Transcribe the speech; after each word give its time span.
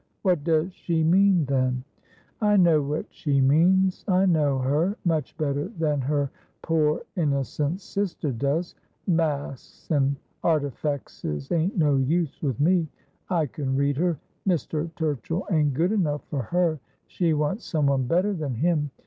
'What 0.23 0.43
does 0.43 0.73
she 0.73 1.03
mean, 1.03 1.45
then 1.45 1.83
?''I 2.41 2.57
know 2.57 2.81
what 2.81 3.05
she 3.11 3.39
means. 3.39 4.03
I 4.07 4.25
know 4.25 4.57
her; 4.57 4.97
much 5.05 5.37
better 5.37 5.67
than 5.77 6.01
her 6.01 6.31
poor 6.63 7.03
innocent 7.15 7.81
sister 7.81 8.31
does. 8.31 8.73
Masks 9.05 9.91
and 9.91 10.15
artifexes 10.43 11.51
ain't 11.51 11.77
no 11.77 11.97
use 11.97 12.41
with 12.41 12.59
me. 12.59 12.87
I 13.29 13.45
can 13.45 13.75
read 13.75 13.95
her. 13.97 14.17
Mr. 14.47 14.89
Turchill 14.93 15.43
ain't 15.51 15.75
good 15.75 15.91
enough 15.91 16.23
for 16.31 16.41
her. 16.41 16.79
She 17.05 17.33
wants 17.35 17.65
someone 17.65 18.07
better 18.07 18.33
than 18.33 18.55
him. 18.55 18.89